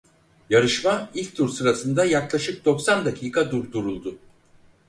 Yarışma 0.49 1.09
ilk 1.13 1.35
tur 1.35 1.49
sırasında 1.49 2.05
yaklaşık 2.05 2.65
doksan 2.65 3.05
dakika 3.05 3.51
durduruldu. 3.51 4.17